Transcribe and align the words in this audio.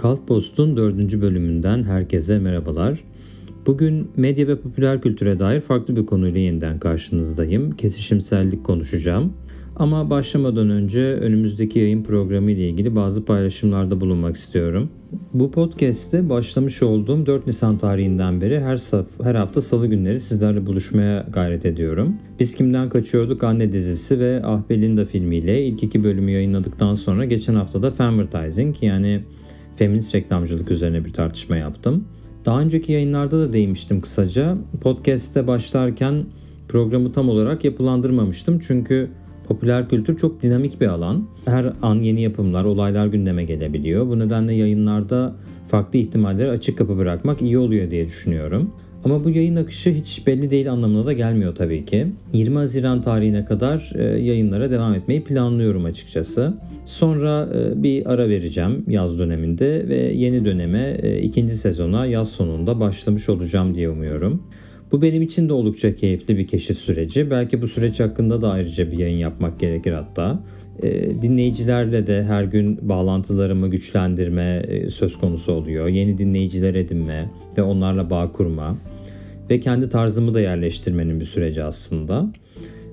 Kaltpost'un 0.00 0.76
dördüncü 0.76 1.20
bölümünden 1.20 1.82
herkese 1.82 2.38
merhabalar. 2.38 3.04
Bugün 3.66 4.08
medya 4.16 4.46
ve 4.46 4.56
popüler 4.56 5.00
kültüre 5.00 5.38
dair 5.38 5.60
farklı 5.60 5.96
bir 5.96 6.06
konuyla 6.06 6.40
yeniden 6.40 6.78
karşınızdayım. 6.78 7.70
Kesişimsellik 7.70 8.64
konuşacağım. 8.64 9.32
Ama 9.76 10.10
başlamadan 10.10 10.70
önce 10.70 11.00
önümüzdeki 11.00 11.78
yayın 11.78 12.02
programı 12.02 12.50
ile 12.50 12.68
ilgili 12.68 12.96
bazı 12.96 13.24
paylaşımlarda 13.24 14.00
bulunmak 14.00 14.36
istiyorum. 14.36 14.90
Bu 15.34 15.50
podcast'te 15.50 16.28
başlamış 16.28 16.82
olduğum 16.82 17.26
4 17.26 17.46
Nisan 17.46 17.78
tarihinden 17.78 18.40
beri 18.40 18.60
her, 18.60 18.76
saf, 18.76 19.06
her 19.22 19.34
hafta 19.34 19.60
salı 19.60 19.86
günleri 19.86 20.20
sizlerle 20.20 20.66
buluşmaya 20.66 21.26
gayret 21.32 21.66
ediyorum. 21.66 22.14
Biz 22.38 22.54
Kimden 22.54 22.88
Kaçıyorduk 22.88 23.44
Anne 23.44 23.72
dizisi 23.72 24.18
ve 24.18 24.42
Ah 24.44 24.62
Belinda 24.70 25.04
filmiyle 25.04 25.64
ilk 25.64 25.82
iki 25.82 26.04
bölümü 26.04 26.30
yayınladıktan 26.30 26.94
sonra 26.94 27.24
geçen 27.24 27.54
hafta 27.54 27.82
da 27.82 27.90
Fanvertising 27.90 28.76
yani 28.82 29.20
feminist 29.80 30.14
reklamcılık 30.14 30.70
üzerine 30.70 31.04
bir 31.04 31.12
tartışma 31.12 31.56
yaptım. 31.56 32.04
Daha 32.46 32.60
önceki 32.60 32.92
yayınlarda 32.92 33.38
da 33.40 33.52
değinmiştim 33.52 34.00
kısaca. 34.00 34.56
Podcast'te 34.80 35.46
başlarken 35.46 36.24
programı 36.68 37.12
tam 37.12 37.28
olarak 37.28 37.64
yapılandırmamıştım 37.64 38.58
çünkü 38.58 39.10
Popüler 39.48 39.88
kültür 39.88 40.16
çok 40.16 40.42
dinamik 40.42 40.80
bir 40.80 40.86
alan. 40.86 41.28
Her 41.44 41.72
an 41.82 41.94
yeni 41.94 42.22
yapımlar, 42.22 42.64
olaylar 42.64 43.06
gündeme 43.06 43.44
gelebiliyor. 43.44 44.06
Bu 44.06 44.18
nedenle 44.18 44.54
yayınlarda 44.54 45.34
farklı 45.68 45.98
ihtimalleri 45.98 46.50
açık 46.50 46.78
kapı 46.78 46.98
bırakmak 46.98 47.42
iyi 47.42 47.58
oluyor 47.58 47.90
diye 47.90 48.06
düşünüyorum. 48.06 48.72
Ama 49.04 49.24
bu 49.24 49.30
yayın 49.30 49.56
akışı 49.56 49.90
hiç 49.90 50.26
belli 50.26 50.50
değil 50.50 50.72
anlamına 50.72 51.06
da 51.06 51.12
gelmiyor 51.12 51.54
tabii 51.54 51.84
ki. 51.84 52.06
20 52.32 52.56
Haziran 52.56 53.02
tarihine 53.02 53.44
kadar 53.44 53.92
e, 53.94 54.02
yayınlara 54.02 54.70
devam 54.70 54.94
etmeyi 54.94 55.24
planlıyorum 55.24 55.84
açıkçası. 55.84 56.54
Sonra 56.86 57.48
e, 57.54 57.82
bir 57.82 58.12
ara 58.12 58.28
vereceğim 58.28 58.84
yaz 58.88 59.18
döneminde 59.18 59.88
ve 59.88 59.96
yeni 59.96 60.44
döneme 60.44 60.98
e, 61.02 61.18
ikinci 61.18 61.54
sezona 61.54 62.06
yaz 62.06 62.30
sonunda 62.30 62.80
başlamış 62.80 63.28
olacağım 63.28 63.74
diye 63.74 63.90
umuyorum. 63.90 64.42
Bu 64.92 65.02
benim 65.02 65.22
için 65.22 65.48
de 65.48 65.52
oldukça 65.52 65.94
keyifli 65.94 66.38
bir 66.38 66.46
keşif 66.46 66.78
süreci. 66.78 67.30
Belki 67.30 67.62
bu 67.62 67.66
süreç 67.66 68.00
hakkında 68.00 68.42
da 68.42 68.50
ayrıca 68.50 68.92
bir 68.92 68.98
yayın 68.98 69.18
yapmak 69.18 69.60
gerekir 69.60 69.92
hatta. 69.92 70.42
E, 70.82 71.22
dinleyicilerle 71.22 72.06
de 72.06 72.22
her 72.22 72.44
gün 72.44 72.88
bağlantılarımı 72.88 73.68
güçlendirme 73.68 74.62
e, 74.68 74.90
söz 74.90 75.18
konusu 75.18 75.52
oluyor. 75.52 75.88
Yeni 75.88 76.18
dinleyiciler 76.18 76.74
edinme 76.74 77.30
ve 77.58 77.62
onlarla 77.62 78.10
bağ 78.10 78.32
kurma 78.32 78.76
ve 79.50 79.60
kendi 79.60 79.88
tarzımı 79.88 80.34
da 80.34 80.40
yerleştirmenin 80.40 81.20
bir 81.20 81.24
süreci 81.24 81.62
aslında. 81.62 82.32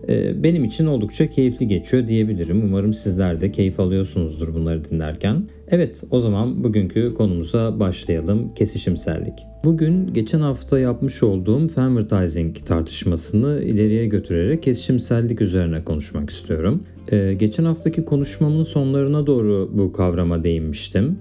Ee, 0.09 0.43
benim 0.43 0.63
için 0.63 0.85
oldukça 0.85 1.29
keyifli 1.29 1.67
geçiyor 1.67 2.07
diyebilirim. 2.07 2.63
Umarım 2.65 2.93
sizler 2.93 3.41
de 3.41 3.51
keyif 3.51 3.79
alıyorsunuzdur 3.79 4.53
bunları 4.53 4.85
dinlerken. 4.85 5.43
Evet 5.67 6.03
o 6.11 6.19
zaman 6.19 6.63
bugünkü 6.63 7.13
konumuza 7.13 7.79
başlayalım. 7.79 8.53
Kesişimsellik. 8.53 9.33
Bugün 9.63 10.13
geçen 10.13 10.41
hafta 10.41 10.79
yapmış 10.79 11.23
olduğum 11.23 11.67
fanvertising 11.67 12.65
tartışmasını 12.65 13.63
ileriye 13.63 14.05
götürerek 14.05 14.63
kesişimsellik 14.63 15.41
üzerine 15.41 15.83
konuşmak 15.83 16.29
istiyorum. 16.29 16.83
Ee, 17.11 17.33
geçen 17.33 17.65
haftaki 17.65 18.05
konuşmamın 18.05 18.63
sonlarına 18.63 19.27
doğru 19.27 19.71
bu 19.73 19.91
kavrama 19.91 20.43
değinmiştim. 20.43 21.19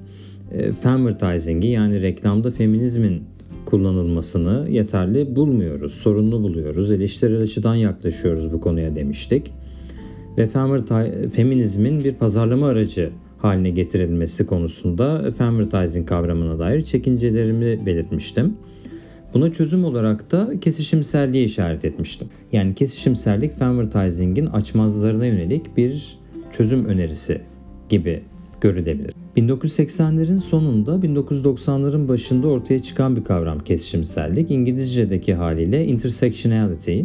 Ee, 0.52 0.72
fanvertising'i 0.72 1.66
yani 1.66 2.02
reklamda 2.02 2.50
feminizmin 2.50 3.22
kullanılmasını 3.66 4.70
yeterli 4.70 5.36
bulmuyoruz, 5.36 5.94
sorunlu 5.94 6.42
buluyoruz, 6.42 6.90
eleştirel 6.90 7.42
açıdan 7.42 7.74
yaklaşıyoruz 7.74 8.52
bu 8.52 8.60
konuya 8.60 8.96
demiştik. 8.96 9.52
Ve 10.38 10.48
feminizmin 11.32 12.04
bir 12.04 12.14
pazarlama 12.14 12.66
aracı 12.66 13.10
haline 13.38 13.70
getirilmesi 13.70 14.46
konusunda 14.46 15.30
fanvertising 15.38 16.08
kavramına 16.08 16.58
dair 16.58 16.82
çekincelerimi 16.82 17.86
belirtmiştim. 17.86 18.56
Buna 19.34 19.52
çözüm 19.52 19.84
olarak 19.84 20.32
da 20.32 20.60
kesişimselliğe 20.60 21.44
işaret 21.44 21.84
etmiştim. 21.84 22.28
Yani 22.52 22.74
kesişimsellik 22.74 23.52
fanvertising'in 23.52 24.46
açmazlarına 24.46 25.26
yönelik 25.26 25.76
bir 25.76 26.18
çözüm 26.50 26.84
önerisi 26.84 27.40
gibi 27.88 28.22
görülebilir. 28.60 29.14
1980'lerin 29.36 30.38
sonunda 30.38 30.90
1990'ların 30.90 32.08
başında 32.08 32.48
ortaya 32.48 32.78
çıkan 32.78 33.16
bir 33.16 33.24
kavram 33.24 33.58
kesişimsellik. 33.58 34.50
İngilizce'deki 34.50 35.34
haliyle 35.34 35.86
intersectionality. 35.86 37.00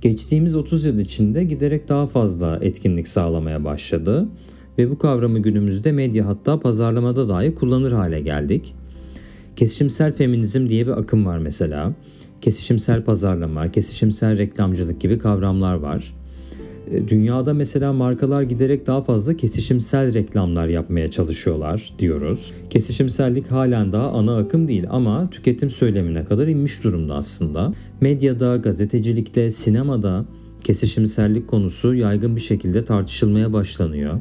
Geçtiğimiz 0.00 0.56
30 0.56 0.84
yıl 0.84 0.98
içinde 0.98 1.44
giderek 1.44 1.88
daha 1.88 2.06
fazla 2.06 2.58
etkinlik 2.62 3.08
sağlamaya 3.08 3.64
başladı 3.64 4.28
ve 4.78 4.90
bu 4.90 4.98
kavramı 4.98 5.38
günümüzde 5.38 5.92
medya 5.92 6.26
hatta 6.26 6.60
pazarlamada 6.60 7.28
dahi 7.28 7.54
kullanır 7.54 7.92
hale 7.92 8.20
geldik. 8.20 8.74
Kesişimsel 9.56 10.12
feminizm 10.12 10.68
diye 10.68 10.86
bir 10.86 10.92
akım 10.92 11.26
var 11.26 11.38
mesela. 11.38 11.92
Kesişimsel 12.40 13.04
pazarlama, 13.04 13.72
kesişimsel 13.72 14.38
reklamcılık 14.38 15.00
gibi 15.00 15.18
kavramlar 15.18 15.74
var. 15.74 16.14
E, 16.90 17.08
dünyada 17.08 17.54
mesela 17.54 17.92
markalar 17.92 18.42
giderek 18.42 18.86
daha 18.86 19.02
fazla 19.02 19.36
kesişimsel 19.36 20.14
reklamlar 20.14 20.68
yapmaya 20.68 21.10
çalışıyorlar 21.10 21.92
diyoruz. 21.98 22.52
Kesişimsellik 22.70 23.50
halen 23.50 23.92
daha 23.92 24.10
ana 24.10 24.36
akım 24.36 24.68
değil 24.68 24.84
ama 24.90 25.30
tüketim 25.30 25.70
söylemine 25.70 26.24
kadar 26.24 26.48
inmiş 26.48 26.84
durumda 26.84 27.14
aslında. 27.14 27.72
Medyada, 28.00 28.56
gazetecilikte, 28.56 29.50
sinemada 29.50 30.24
kesişimsellik 30.64 31.48
konusu 31.48 31.94
yaygın 31.94 32.36
bir 32.36 32.40
şekilde 32.40 32.84
tartışılmaya 32.84 33.52
başlanıyor. 33.52 34.20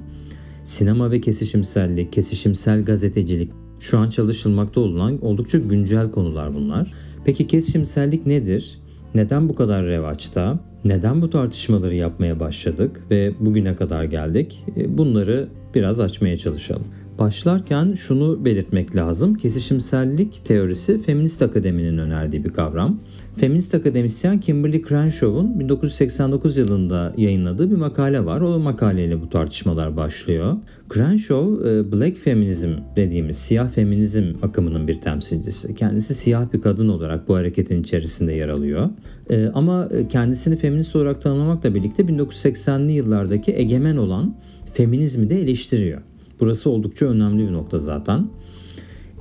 Sinema 0.63 1.11
ve 1.11 1.21
kesişimsellik, 1.21 2.13
kesişimsel 2.13 2.85
gazetecilik 2.85 3.51
şu 3.79 3.97
an 3.97 4.09
çalışılmakta 4.09 4.81
olan 4.81 5.25
oldukça 5.25 5.57
güncel 5.57 6.11
konular 6.11 6.55
bunlar. 6.55 6.91
Peki 7.25 7.47
kesişimsellik 7.47 8.25
nedir? 8.25 8.79
Neden 9.15 9.49
bu 9.49 9.55
kadar 9.55 9.85
revaçta? 9.85 10.59
Neden 10.85 11.21
bu 11.21 11.29
tartışmaları 11.29 11.95
yapmaya 11.95 12.39
başladık 12.39 13.01
ve 13.11 13.33
bugüne 13.39 13.75
kadar 13.75 14.03
geldik? 14.03 14.65
E, 14.77 14.97
bunları 14.97 15.47
biraz 15.75 15.99
açmaya 15.99 16.37
çalışalım. 16.37 16.83
Başlarken 17.19 17.93
şunu 17.93 18.45
belirtmek 18.45 18.95
lazım. 18.95 19.33
Kesişimsellik 19.33 20.45
teorisi 20.45 21.01
Feminist 21.01 21.41
Akademi'nin 21.41 21.97
önerdiği 21.97 22.43
bir 22.43 22.53
kavram. 22.53 22.99
Feminist 23.37 23.75
akademisyen 23.75 24.39
Kimberly 24.39 24.81
Crenshaw'un 24.81 25.59
1989 25.59 26.57
yılında 26.57 27.13
yayınladığı 27.17 27.71
bir 27.71 27.75
makale 27.75 28.25
var. 28.25 28.41
O 28.41 28.59
makaleyle 28.59 29.21
bu 29.21 29.29
tartışmalar 29.29 29.97
başlıyor. 29.97 30.57
Crenshaw, 30.93 31.69
e, 31.69 31.91
Black 31.91 32.17
Feminism 32.17 32.69
dediğimiz 32.95 33.37
siyah 33.37 33.69
feminizm 33.69 34.33
akımının 34.41 34.87
bir 34.87 35.01
temsilcisi. 35.01 35.75
Kendisi 35.75 36.13
siyah 36.13 36.53
bir 36.53 36.61
kadın 36.61 36.89
olarak 36.89 37.27
bu 37.27 37.35
hareketin 37.35 37.81
içerisinde 37.81 38.33
yer 38.33 38.49
alıyor. 38.49 38.89
E, 39.29 39.47
ama 39.53 39.89
kendisini 40.09 40.55
feminist 40.55 40.95
olarak 40.95 41.21
tanımlamakla 41.21 41.75
birlikte 41.75 42.03
1980'li 42.03 42.91
yıllardaki 42.91 43.53
egemen 43.55 43.97
olan 43.97 44.35
feminizmi 44.73 45.29
de 45.29 45.41
eleştiriyor. 45.41 46.01
Burası 46.39 46.69
oldukça 46.69 47.05
önemli 47.05 47.47
bir 47.47 47.53
nokta 47.53 47.79
zaten. 47.79 48.29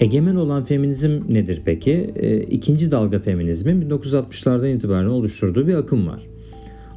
Egemen 0.01 0.35
olan 0.35 0.65
feminizm 0.65 1.21
nedir 1.29 1.63
peki? 1.65 2.13
E, 2.17 2.41
ikinci 2.41 2.93
dalga 2.93 3.19
feminizmin 3.19 3.91
1960'lardan 3.91 4.69
itibaren 4.69 5.09
oluşturduğu 5.09 5.67
bir 5.67 5.75
akım 5.75 6.07
var. 6.07 6.23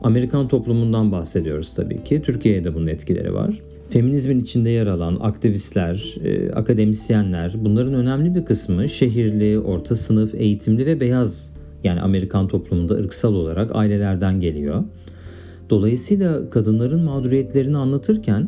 Amerikan 0.03 0.47
toplumundan 0.47 1.11
bahsediyoruz 1.11 1.73
tabii 1.73 2.03
ki. 2.03 2.21
Türkiye'de 2.21 2.75
bunun 2.75 2.87
etkileri 2.87 3.33
var. 3.33 3.61
Feminizmin 3.89 4.39
içinde 4.39 4.69
yer 4.69 4.87
alan 4.87 5.17
aktivistler, 5.21 6.15
e, 6.23 6.51
akademisyenler 6.51 7.53
bunların 7.57 7.93
önemli 7.93 8.35
bir 8.35 8.45
kısmı 8.45 8.89
şehirli, 8.89 9.59
orta 9.59 9.95
sınıf, 9.95 10.35
eğitimli 10.35 10.85
ve 10.85 10.99
beyaz 10.99 11.53
yani 11.83 12.01
Amerikan 12.01 12.47
toplumunda 12.47 12.93
ırksal 12.93 13.33
olarak 13.33 13.75
ailelerden 13.75 14.39
geliyor. 14.39 14.83
Dolayısıyla 15.69 16.49
kadınların 16.49 17.03
mağduriyetlerini 17.03 17.77
anlatırken 17.77 18.47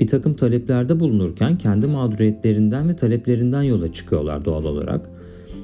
bir 0.00 0.06
takım 0.06 0.34
taleplerde 0.34 1.00
bulunurken 1.00 1.58
kendi 1.58 1.86
mağduriyetlerinden 1.86 2.88
ve 2.88 2.96
taleplerinden 2.96 3.62
yola 3.62 3.92
çıkıyorlar 3.92 4.44
doğal 4.44 4.64
olarak. 4.64 5.10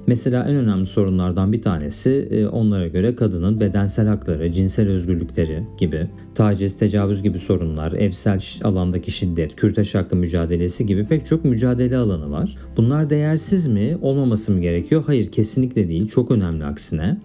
Mesela 0.06 0.44
en 0.44 0.56
önemli 0.56 0.86
sorunlardan 0.86 1.52
bir 1.52 1.62
tanesi 1.62 2.28
e, 2.30 2.46
onlara 2.46 2.88
göre 2.88 3.14
kadının 3.14 3.60
bedensel 3.60 4.06
hakları, 4.06 4.52
cinsel 4.52 4.88
özgürlükleri 4.88 5.62
gibi, 5.78 6.08
taciz, 6.34 6.78
tecavüz 6.78 7.22
gibi 7.22 7.38
sorunlar, 7.38 7.92
evsel 7.92 8.40
alandaki 8.64 9.10
şiddet, 9.10 9.56
kürtaj 9.56 9.94
hakkı 9.94 10.16
mücadelesi 10.16 10.86
gibi 10.86 11.06
pek 11.06 11.26
çok 11.26 11.44
mücadele 11.44 11.96
alanı 11.96 12.30
var. 12.30 12.56
Bunlar 12.76 13.10
değersiz 13.10 13.66
mi, 13.66 13.98
olmaması 14.02 14.52
mı 14.52 14.60
gerekiyor? 14.60 15.04
Hayır, 15.06 15.32
kesinlikle 15.32 15.88
değil. 15.88 16.08
Çok 16.08 16.30
önemli 16.30 16.64
aksine. 16.64 17.20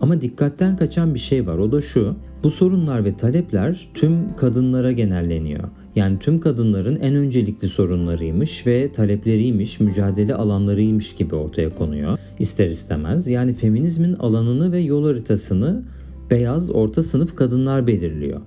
Ama 0.00 0.20
dikkatten 0.20 0.76
kaçan 0.76 1.14
bir 1.14 1.18
şey 1.18 1.46
var. 1.46 1.58
O 1.58 1.72
da 1.72 1.80
şu. 1.80 2.16
Bu 2.42 2.50
sorunlar 2.50 3.04
ve 3.04 3.16
talepler 3.16 3.88
tüm 3.94 4.36
kadınlara 4.36 4.92
genelleniyor. 4.92 5.64
Yani 5.96 6.18
tüm 6.18 6.40
kadınların 6.40 6.96
en 6.96 7.14
öncelikli 7.14 7.68
sorunlarıymış 7.68 8.66
ve 8.66 8.92
talepleriymiş, 8.92 9.80
mücadele 9.80 10.34
alanlarıymış 10.34 11.14
gibi 11.14 11.34
ortaya 11.34 11.74
konuyor. 11.74 12.18
İster 12.38 12.66
istemez. 12.66 13.28
Yani 13.28 13.54
feminizmin 13.54 14.14
alanını 14.14 14.72
ve 14.72 14.78
yol 14.78 15.04
haritasını 15.04 15.82
beyaz 16.30 16.70
orta 16.70 17.02
sınıf 17.02 17.36
kadınlar 17.36 17.86
belirliyor. 17.86 18.40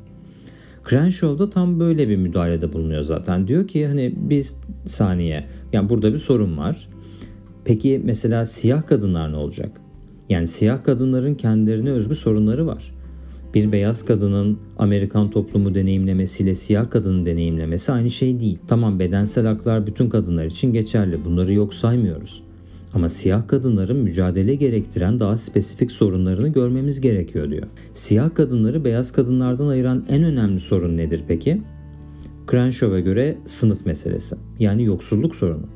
Crenshaw 0.90 1.40
da 1.40 1.50
tam 1.50 1.80
böyle 1.80 2.10
bir 2.10 2.16
müdahalede 2.16 2.74
bulunuyor 2.74 3.02
zaten. 3.02 3.48
Diyor 3.48 3.68
ki 3.68 3.88
hani 3.88 4.14
bir 4.18 4.46
saniye 4.86 5.46
yani 5.74 5.90
burada 5.90 6.14
bir 6.14 6.18
sorun 6.18 6.58
var. 6.58 6.90
Peki 7.66 8.02
mesela 8.04 8.46
siyah 8.46 8.88
kadınlar 8.88 9.32
ne 9.32 9.36
olacak? 9.36 9.82
Yani 10.30 10.48
siyah 10.48 10.84
kadınların 10.84 11.36
kendilerine 11.36 11.92
özgü 11.92 12.16
sorunları 12.16 12.68
var. 12.68 12.95
Bir 13.56 13.72
beyaz 13.72 14.06
kadının 14.06 14.60
Amerikan 14.78 15.30
toplumu 15.32 15.76
deneyimlemesiyle 15.76 16.54
siyah 16.54 16.90
kadının 16.90 17.26
deneyimlemesi 17.26 17.92
aynı 17.92 18.10
şey 18.10 18.40
değil. 18.40 18.60
Tamam 18.68 19.00
bedensel 19.00 19.46
haklar 19.46 19.88
bütün 19.88 20.10
kadınlar 20.10 20.46
için 20.46 20.74
geçerli. 20.74 21.26
Bunları 21.26 21.54
yok 21.54 21.74
saymıyoruz. 21.74 22.44
Ama 22.94 23.10
siyah 23.10 23.48
kadınların 23.48 23.98
mücadele 23.98 24.56
gerektiren 24.56 25.20
daha 25.20 25.38
spesifik 25.38 25.92
sorunlarını 25.92 26.48
görmemiz 26.48 27.02
gerekiyor 27.02 27.50
diyor. 27.50 27.68
Siyah 27.94 28.36
kadınları 28.36 28.86
beyaz 28.86 29.12
kadınlardan 29.12 29.68
ayıran 29.68 30.06
en 30.10 30.24
önemli 30.24 30.60
sorun 30.60 30.98
nedir 30.98 31.22
peki? 31.28 31.62
Crenshaw'a 32.52 33.00
göre 33.00 33.38
sınıf 33.46 33.86
meselesi. 33.86 34.36
Yani 34.60 34.84
yoksulluk 34.84 35.36
sorunu. 35.36 35.68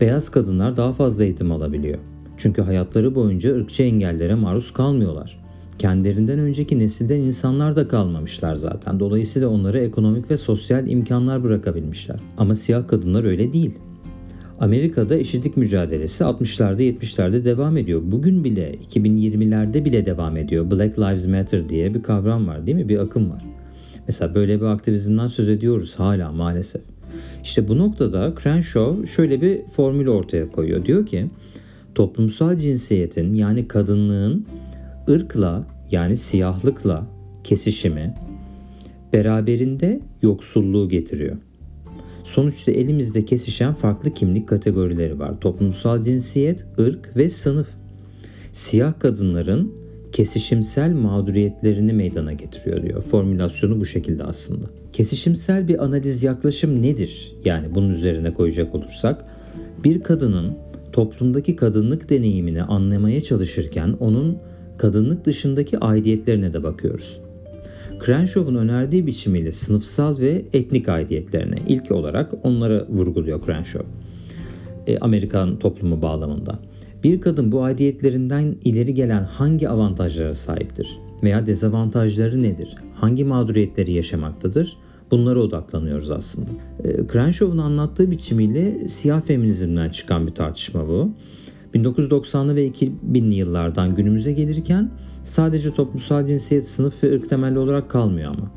Beyaz 0.00 0.28
kadınlar 0.28 0.76
daha 0.76 0.92
fazla 0.92 1.24
eğitim 1.24 1.52
alabiliyor. 1.52 1.98
Çünkü 2.36 2.62
hayatları 2.62 3.14
boyunca 3.14 3.54
ırkçı 3.56 3.82
engellere 3.82 4.34
maruz 4.34 4.72
kalmıyorlar. 4.72 5.41
Kendilerinden 5.78 6.38
önceki 6.38 6.78
nesilden 6.78 7.20
insanlar 7.20 7.76
da 7.76 7.88
kalmamışlar 7.88 8.54
zaten. 8.54 9.00
Dolayısıyla 9.00 9.48
onlara 9.48 9.78
ekonomik 9.78 10.30
ve 10.30 10.36
sosyal 10.36 10.86
imkanlar 10.86 11.44
bırakabilmişler. 11.44 12.16
Ama 12.38 12.54
siyah 12.54 12.88
kadınlar 12.88 13.24
öyle 13.24 13.52
değil. 13.52 13.78
Amerika'da 14.60 15.16
eşitlik 15.16 15.56
mücadelesi 15.56 16.24
60'larda 16.24 16.82
70'lerde 16.82 17.44
devam 17.44 17.76
ediyor. 17.76 18.02
Bugün 18.04 18.44
bile 18.44 18.74
2020'lerde 18.74 19.84
bile 19.84 20.06
devam 20.06 20.36
ediyor. 20.36 20.70
Black 20.70 20.98
Lives 20.98 21.26
Matter 21.26 21.68
diye 21.68 21.94
bir 21.94 22.02
kavram 22.02 22.46
var 22.46 22.66
değil 22.66 22.76
mi? 22.76 22.88
Bir 22.88 22.98
akım 22.98 23.30
var. 23.30 23.44
Mesela 24.08 24.34
böyle 24.34 24.60
bir 24.60 24.66
aktivizmden 24.66 25.26
söz 25.26 25.48
ediyoruz 25.48 25.94
hala 25.98 26.32
maalesef. 26.32 26.82
İşte 27.42 27.68
bu 27.68 27.78
noktada 27.78 28.34
Crenshaw 28.42 29.06
şöyle 29.06 29.40
bir 29.40 29.62
formül 29.66 30.08
ortaya 30.08 30.52
koyuyor. 30.52 30.84
Diyor 30.84 31.06
ki 31.06 31.30
toplumsal 31.94 32.56
cinsiyetin 32.56 33.34
yani 33.34 33.68
kadınlığın 33.68 34.46
ırkla 35.08 35.66
yani 35.90 36.16
siyahlıkla 36.16 37.06
kesişimi 37.44 38.14
beraberinde 39.12 40.00
yoksulluğu 40.22 40.88
getiriyor. 40.88 41.36
Sonuçta 42.24 42.72
elimizde 42.72 43.24
kesişen 43.24 43.74
farklı 43.74 44.14
kimlik 44.14 44.48
kategorileri 44.48 45.18
var. 45.18 45.40
Toplumsal 45.40 46.02
cinsiyet, 46.02 46.66
ırk 46.78 47.16
ve 47.16 47.28
sınıf. 47.28 47.68
Siyah 48.52 49.00
kadınların 49.00 49.74
kesişimsel 50.12 50.92
mağduriyetlerini 50.92 51.92
meydana 51.92 52.32
getiriyor 52.32 52.82
diyor. 52.82 53.02
Formülasyonu 53.02 53.80
bu 53.80 53.84
şekilde 53.84 54.24
aslında. 54.24 54.66
Kesişimsel 54.92 55.68
bir 55.68 55.84
analiz 55.84 56.22
yaklaşım 56.22 56.82
nedir? 56.82 57.36
Yani 57.44 57.74
bunun 57.74 57.90
üzerine 57.90 58.32
koyacak 58.32 58.74
olursak 58.74 59.24
bir 59.84 60.02
kadının 60.02 60.56
toplumdaki 60.92 61.56
kadınlık 61.56 62.10
deneyimini 62.10 62.62
anlamaya 62.62 63.20
çalışırken 63.20 63.96
onun 64.00 64.38
kadınlık 64.78 65.24
dışındaki 65.24 65.78
aidiyetlerine 65.78 66.52
de 66.52 66.62
bakıyoruz. 66.62 67.20
Crenshaw'un 68.06 68.54
önerdiği 68.54 69.06
biçimiyle 69.06 69.52
sınıfsal 69.52 70.20
ve 70.20 70.44
etnik 70.52 70.88
aidiyetlerine 70.88 71.56
ilk 71.66 71.90
olarak 71.90 72.32
onlara 72.42 72.86
vurguluyor 72.88 73.46
Crenshaw. 73.46 73.86
E, 74.86 74.98
Amerikan 74.98 75.58
toplumu 75.58 76.02
bağlamında. 76.02 76.58
Bir 77.04 77.20
kadın 77.20 77.52
bu 77.52 77.62
aidiyetlerinden 77.62 78.56
ileri 78.64 78.94
gelen 78.94 79.24
hangi 79.24 79.68
avantajlara 79.68 80.34
sahiptir? 80.34 80.98
Veya 81.22 81.46
dezavantajları 81.46 82.42
nedir? 82.42 82.76
Hangi 82.94 83.24
mağduriyetleri 83.24 83.92
yaşamaktadır? 83.92 84.76
Bunlara 85.10 85.40
odaklanıyoruz 85.40 86.10
aslında. 86.10 86.50
E, 86.84 87.06
Crenshaw'un 87.12 87.58
anlattığı 87.58 88.10
biçimiyle 88.10 88.88
siyah 88.88 89.20
feminizmden 89.20 89.88
çıkan 89.88 90.26
bir 90.26 90.32
tartışma 90.32 90.88
bu. 90.88 91.10
1990'lı 91.74 92.56
ve 92.56 92.68
2000'li 92.68 93.34
yıllardan 93.34 93.94
günümüze 93.94 94.32
gelirken 94.32 94.90
sadece 95.22 95.74
toplumsal 95.74 96.26
cinsiyet, 96.26 96.64
sınıf 96.64 97.04
ve 97.04 97.14
ırk 97.14 97.28
temelli 97.28 97.58
olarak 97.58 97.90
kalmıyor 97.90 98.30
ama. 98.30 98.50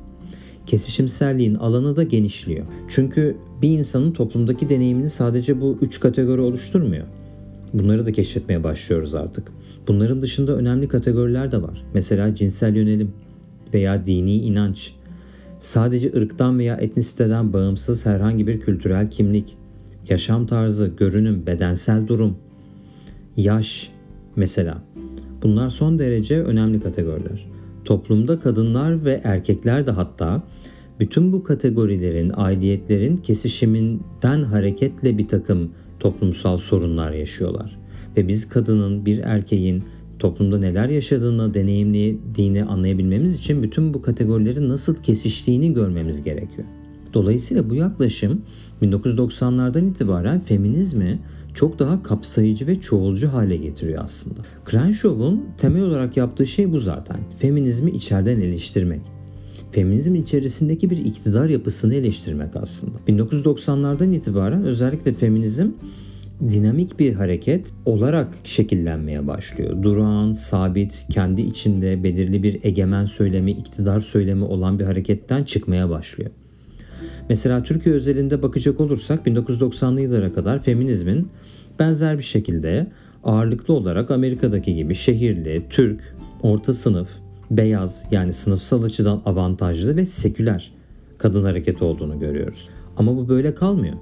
Kesişimselliğin 0.66 1.56
alanı 1.56 1.96
da 1.96 2.04
genişliyor. 2.04 2.66
Çünkü 2.88 3.38
bir 3.62 3.70
insanın 3.70 4.12
toplumdaki 4.12 4.70
deneyimini 4.70 5.10
sadece 5.10 5.62
bu 5.62 5.78
üç 5.82 6.00
kategori 6.00 6.42
oluşturmuyor. 6.42 7.06
Bunları 7.74 8.06
da 8.06 8.12
keşfetmeye 8.12 8.64
başlıyoruz 8.64 9.16
artık. 9.16 9.52
Bunların 9.88 10.22
dışında 10.22 10.56
önemli 10.56 10.88
kategoriler 10.88 11.52
de 11.52 11.62
var. 11.62 11.86
Mesela 11.94 12.34
cinsel 12.34 12.76
yönelim 12.76 13.12
veya 13.74 14.06
dini 14.06 14.36
inanç. 14.36 14.94
Sadece 15.60 16.12
ırktan 16.16 16.60
veya 16.60 16.76
etnisiteden 16.76 17.54
bağımsız 17.54 18.06
herhangi 18.06 18.48
bir 18.48 18.60
kültürel 18.60 19.10
kimlik, 19.10 19.58
yaşam 20.10 20.46
tarzı, 20.46 20.88
görünüm, 20.98 21.46
bedensel 21.46 22.08
durum, 22.08 22.38
yaş 23.38 23.92
mesela. 24.36 24.84
Bunlar 25.44 25.70
son 25.70 26.00
derece 26.00 26.44
önemli 26.44 26.80
kategoriler. 26.80 27.48
Toplumda 27.86 28.40
kadınlar 28.40 29.06
ve 29.06 29.22
erkekler 29.24 29.86
de 29.86 29.92
hatta 29.92 30.44
bütün 31.00 31.34
bu 31.34 31.44
kategorilerin, 31.44 32.32
aidiyetlerin 32.36 33.18
kesişiminden 33.18 34.44
hareketle 34.44 35.18
bir 35.18 35.28
takım 35.28 35.72
toplumsal 36.00 36.58
sorunlar 36.58 37.12
yaşıyorlar. 37.12 37.78
Ve 38.18 38.28
biz 38.28 38.50
kadının, 38.50 39.06
bir 39.06 39.20
erkeğin 39.20 39.84
toplumda 40.20 40.60
neler 40.60 40.90
yaşadığını, 40.90 41.54
deneyimlediğini 41.54 42.64
anlayabilmemiz 42.64 43.36
için 43.36 43.64
bütün 43.64 43.94
bu 43.94 44.02
kategorilerin 44.02 44.70
nasıl 44.70 44.96
kesiştiğini 44.96 45.74
görmemiz 45.74 46.24
gerekiyor. 46.24 46.68
Dolayısıyla 47.14 47.70
bu 47.70 47.76
yaklaşım 47.76 48.42
1990'lardan 48.82 49.90
itibaren 49.90 50.40
feminizmi 50.40 51.20
çok 51.56 51.80
daha 51.80 52.04
kapsayıcı 52.04 52.68
ve 52.68 52.80
çoğulcu 52.80 53.28
hale 53.28 53.58
getiriyor 53.58 54.04
aslında. 54.04 54.40
Crenshaw'un 54.72 55.46
temel 55.58 55.84
olarak 55.84 56.18
yaptığı 56.18 56.46
şey 56.46 56.72
bu 56.72 56.80
zaten. 56.80 57.18
Feminizmi 57.38 57.92
içeriden 57.92 58.42
eleştirmek. 58.42 59.02
Feminizm 59.72 60.16
içerisindeki 60.16 60.90
bir 60.90 60.98
iktidar 60.98 61.50
yapısını 61.50 61.96
eleştirmek 61.96 62.56
aslında. 62.56 62.98
1990'lardan 63.08 64.16
itibaren 64.16 64.64
özellikle 64.64 65.14
feminizm 65.14 65.68
dinamik 66.50 67.00
bir 67.00 67.14
hareket 67.14 67.72
olarak 67.86 68.38
şekillenmeye 68.44 69.28
başlıyor. 69.28 69.84
Durağan, 69.84 70.32
sabit, 70.32 71.06
kendi 71.10 71.42
içinde 71.42 72.04
belirli 72.04 72.44
bir 72.44 72.60
egemen 72.64 73.04
söylemi, 73.04 73.52
iktidar 73.52 74.00
söylemi 74.00 74.44
olan 74.44 74.80
bir 74.80 74.86
hareketten 74.86 75.44
çıkmaya 75.44 75.90
başlıyor. 75.90 76.32
Mesela 77.30 77.64
Türkiye 77.64 77.96
özelinde 77.96 78.44
bakacak 78.44 78.80
olursak 78.80 79.28
1990'lı 79.28 80.02
yıllara 80.02 80.34
kadar 80.34 80.60
feminizmin 80.60 81.28
benzer 81.80 82.18
bir 82.18 82.24
şekilde 82.24 82.88
ağırlıklı 83.24 83.74
olarak 83.74 84.12
Amerika'daki 84.12 84.76
gibi 84.76 84.96
şehirli, 84.96 85.64
Türk, 85.70 86.16
orta 86.42 86.74
sınıf, 86.74 87.10
beyaz 87.52 88.06
yani 88.12 88.34
sınıfsal 88.34 88.84
açıdan 88.84 89.22
avantajlı 89.26 89.96
ve 89.96 90.06
seküler 90.06 90.72
kadın 91.18 91.44
hareketi 91.44 91.84
olduğunu 91.84 92.20
görüyoruz. 92.20 92.70
Ama 92.98 93.18
bu 93.18 93.30
böyle 93.30 93.56
kalmıyor. 93.56 93.96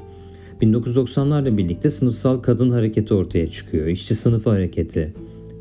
1990'larla 0.62 1.58
birlikte 1.58 1.89
sınıfsal 1.89 2.39
kadın 2.39 2.70
hareketi 2.70 3.13
ortaya 3.13 3.48
çıkıyor. 3.48 3.88
İşçi 3.88 4.15
sınıfı 4.15 4.50
hareketi, 4.50 5.13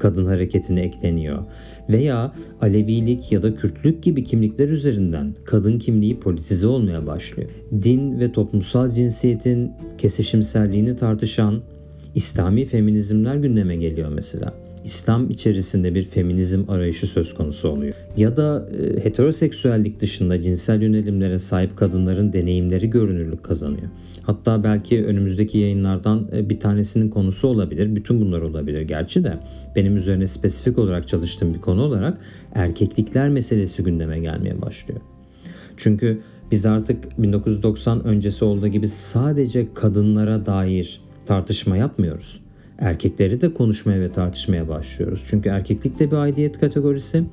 kadın 0.02 0.24
hareketine 0.24 0.80
ekleniyor. 0.80 1.42
Veya 1.88 2.32
Alevilik 2.60 3.32
ya 3.32 3.42
da 3.42 3.54
Kürtlük 3.54 4.02
gibi 4.02 4.24
kimlikler 4.24 4.68
üzerinden 4.68 5.34
kadın 5.44 5.78
kimliği 5.78 6.20
politize 6.20 6.66
olmaya 6.66 7.06
başlıyor. 7.06 7.50
Din 7.82 8.20
ve 8.20 8.32
toplumsal 8.32 8.90
cinsiyetin 8.90 9.72
kesişimselliğini 9.98 10.96
tartışan 10.96 11.62
İslami 12.14 12.64
feminizmler 12.64 13.36
gündeme 13.36 13.76
geliyor 13.76 14.08
mesela. 14.14 14.54
İslam 14.84 15.30
içerisinde 15.30 15.94
bir 15.94 16.02
feminizm 16.02 16.64
arayışı 16.68 17.06
söz 17.06 17.34
konusu 17.34 17.68
oluyor. 17.68 17.94
Ya 18.16 18.36
da 18.36 18.68
e, 18.78 19.04
heteroseksüellik 19.04 20.00
dışında 20.00 20.40
cinsel 20.40 20.82
yönelimlere 20.82 21.38
sahip 21.38 21.76
kadınların 21.76 22.32
deneyimleri 22.32 22.90
görünürlük 22.90 23.42
kazanıyor. 23.42 23.88
Hatta 24.22 24.64
belki 24.64 25.04
önümüzdeki 25.04 25.58
yayınlardan 25.58 26.28
e, 26.32 26.50
bir 26.50 26.60
tanesinin 26.60 27.10
konusu 27.10 27.48
olabilir. 27.48 27.96
Bütün 27.96 28.20
bunlar 28.20 28.42
olabilir 28.42 28.82
gerçi 28.82 29.24
de. 29.24 29.38
Benim 29.76 29.96
üzerine 29.96 30.26
spesifik 30.26 30.78
olarak 30.78 31.08
çalıştığım 31.08 31.54
bir 31.54 31.60
konu 31.60 31.82
olarak 31.82 32.18
erkeklikler 32.54 33.28
meselesi 33.28 33.82
gündeme 33.82 34.18
gelmeye 34.18 34.62
başlıyor. 34.62 35.00
Çünkü 35.76 36.20
biz 36.50 36.66
artık 36.66 37.22
1990 37.22 38.04
öncesi 38.04 38.44
olduğu 38.44 38.68
gibi 38.68 38.88
sadece 38.88 39.74
kadınlara 39.74 40.46
dair 40.46 41.00
tartışma 41.26 41.76
yapmıyoruz. 41.76 42.40
Erkekleri 42.78 43.40
de 43.40 43.54
konuşmaya 43.54 44.00
ve 44.00 44.12
tartışmaya 44.12 44.68
başlıyoruz. 44.68 45.24
Çünkü 45.28 45.48
erkeklik 45.48 45.98
de 45.98 46.10
bir 46.10 46.16
aidiyet 46.16 46.60
kategorisi 46.60 47.24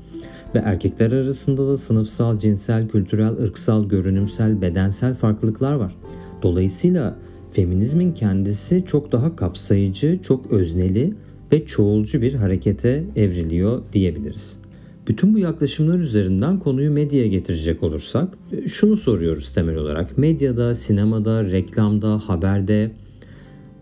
ve 0.56 0.60
erkekler 0.60 1.12
arasında 1.12 1.68
da 1.68 1.78
sınıfsal, 1.78 2.38
cinsel, 2.38 2.88
kültürel, 2.88 3.38
ırksal, 3.38 3.90
görünümsel, 3.90 4.62
bedensel 4.62 5.14
farklılıklar 5.14 5.74
var. 5.74 5.96
Dolayısıyla 6.44 7.16
feminizmin 7.52 8.14
kendisi 8.14 8.84
çok 8.86 9.12
daha 9.12 9.36
kapsayıcı, 9.36 10.20
çok 10.24 10.52
özneli 10.52 11.14
ve 11.52 11.66
çoğulcu 11.66 12.22
bir 12.22 12.34
harekete 12.34 13.04
evriliyor 13.16 13.82
diyebiliriz. 13.94 14.60
Bütün 15.08 15.34
bu 15.34 15.40
yaklaşımlar 15.40 16.00
üzerinden 16.00 16.60
konuyu 16.60 16.92
medyaya 16.92 17.28
getirecek 17.28 17.84
olursak 17.84 18.38
şunu 18.68 18.98
soruyoruz 18.98 19.54
temel 19.54 19.76
olarak. 19.76 20.18
Medyada, 20.18 20.76
sinemada, 20.76 21.52
reklamda, 21.52 22.18
haberde 22.18 22.92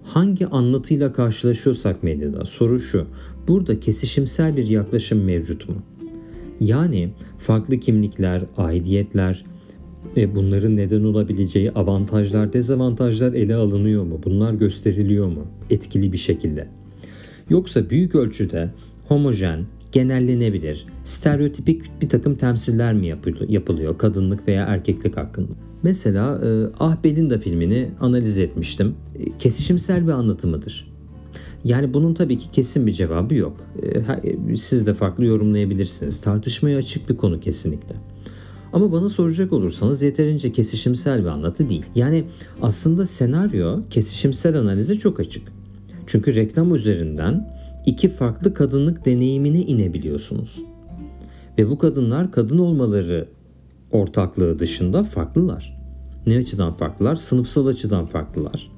hangi 0.03 0.47
anlatıyla 0.47 1.13
karşılaşıyorsak 1.13 2.03
medyada 2.03 2.45
soru 2.45 2.79
şu. 2.79 3.05
Burada 3.47 3.79
kesişimsel 3.79 4.57
bir 4.57 4.67
yaklaşım 4.67 5.23
mevcut 5.23 5.69
mu? 5.69 5.75
Yani 6.59 7.09
farklı 7.37 7.77
kimlikler, 7.77 8.43
aidiyetler, 8.57 9.45
e, 10.17 10.35
bunların 10.35 10.75
neden 10.75 11.03
olabileceği 11.03 11.71
avantajlar, 11.71 12.53
dezavantajlar 12.53 13.33
ele 13.33 13.55
alınıyor 13.55 14.03
mu? 14.03 14.19
Bunlar 14.25 14.53
gösteriliyor 14.53 15.27
mu? 15.27 15.47
Etkili 15.69 16.11
bir 16.11 16.17
şekilde. 16.17 16.67
Yoksa 17.49 17.89
büyük 17.89 18.15
ölçüde 18.15 18.69
homojen, 19.07 19.65
genellenebilir, 19.91 20.85
stereotipik 21.03 22.01
bir 22.01 22.09
takım 22.09 22.35
temsiller 22.35 22.93
mi 22.93 23.17
yapılıyor 23.47 23.97
kadınlık 23.97 24.47
veya 24.47 24.65
erkeklik 24.65 25.17
hakkında? 25.17 25.51
Mesela 25.83 26.41
e, 26.45 26.69
Ah 26.79 27.03
Belinda 27.03 27.37
filmini 27.37 27.89
analiz 27.99 28.37
etmiştim. 28.37 28.95
E, 29.19 29.37
kesişimsel 29.37 30.07
bir 30.07 30.11
anlatımıdır. 30.11 30.87
Yani 31.63 31.93
bunun 31.93 32.13
tabii 32.13 32.37
ki 32.37 32.51
kesin 32.51 32.87
bir 32.87 32.91
cevabı 32.91 33.35
yok. 33.35 33.57
E, 34.23 34.57
siz 34.57 34.87
de 34.87 34.93
farklı 34.93 35.25
yorumlayabilirsiniz. 35.25 36.21
Tartışmaya 36.21 36.77
açık 36.77 37.09
bir 37.09 37.17
konu 37.17 37.39
kesinlikle. 37.39 37.95
Ama 38.73 38.91
bana 38.91 39.09
soracak 39.09 39.53
olursanız 39.53 40.01
yeterince 40.01 40.51
kesişimsel 40.51 41.21
bir 41.21 41.27
anlatı 41.27 41.69
değil. 41.69 41.85
Yani 41.95 42.23
aslında 42.61 43.05
senaryo 43.05 43.79
kesişimsel 43.89 44.59
analize 44.59 44.95
çok 44.95 45.19
açık. 45.19 45.47
Çünkü 46.07 46.35
reklam 46.35 46.75
üzerinden 46.75 47.57
iki 47.85 48.09
farklı 48.09 48.53
kadınlık 48.53 49.05
deneyimine 49.05 49.61
inebiliyorsunuz. 49.61 50.61
Ve 51.57 51.69
bu 51.69 51.77
kadınlar 51.77 52.31
kadın 52.31 52.57
olmaları 52.57 53.27
ortaklığı 53.91 54.59
dışında 54.59 55.03
farklılar. 55.03 55.77
Ne 56.27 56.37
açıdan 56.37 56.73
farklılar? 56.73 57.15
Sınıfsal 57.15 57.67
açıdan 57.67 58.05
farklılar. 58.05 58.71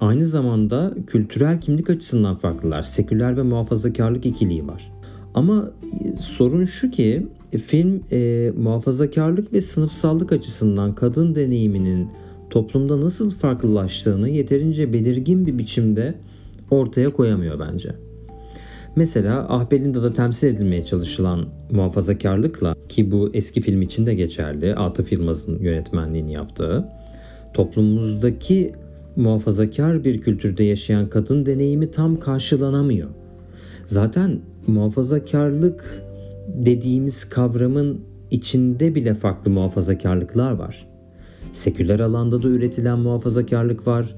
Aynı 0.00 0.26
zamanda 0.26 0.94
kültürel 1.06 1.60
kimlik 1.60 1.90
açısından 1.90 2.36
farklılar. 2.36 2.82
Seküler 2.82 3.36
ve 3.36 3.42
muhafazakarlık 3.42 4.26
ikiliği 4.26 4.66
var. 4.66 4.92
Ama 5.34 5.70
sorun 6.18 6.64
şu 6.64 6.90
ki 6.90 7.26
film 7.58 8.02
e, 8.12 8.50
muhafazakarlık 8.56 9.52
ve 9.52 9.60
sınıfsallık 9.60 10.32
açısından 10.32 10.94
kadın 10.94 11.34
deneyiminin 11.34 12.08
toplumda 12.50 13.00
nasıl 13.00 13.30
farklılaştığını 13.34 14.28
yeterince 14.28 14.92
belirgin 14.92 15.46
bir 15.46 15.58
biçimde 15.58 16.14
ortaya 16.70 17.12
koyamıyor 17.12 17.60
bence. 17.60 17.90
Mesela 18.96 19.46
Ah 19.48 19.70
Belinda'da 19.70 20.12
temsil 20.12 20.48
edilmeye 20.48 20.84
çalışılan 20.84 21.48
muhafazakarlıkla 21.70 22.74
ki 22.88 23.10
bu 23.10 23.30
eski 23.34 23.60
film 23.60 23.82
için 23.82 24.06
de 24.06 24.14
geçerli. 24.14 24.74
Atıf 24.74 25.12
Yılmaz'ın 25.12 25.58
yönetmenliğini 25.58 26.32
yaptığı 26.32 26.88
toplumumuzdaki 27.54 28.72
muhafazakar 29.16 30.04
bir 30.04 30.20
kültürde 30.20 30.64
yaşayan 30.64 31.08
kadın 31.08 31.46
deneyimi 31.46 31.90
tam 31.90 32.20
karşılanamıyor. 32.20 33.08
Zaten 33.84 34.40
muhafazakarlık 34.66 36.02
dediğimiz 36.48 37.24
kavramın 37.24 38.00
içinde 38.30 38.94
bile 38.94 39.14
farklı 39.14 39.50
muhafazakarlıklar 39.50 40.52
var. 40.52 40.88
Seküler 41.52 42.00
alanda 42.00 42.42
da 42.42 42.48
üretilen 42.48 42.98
muhafazakarlık 42.98 43.86
var. 43.86 44.14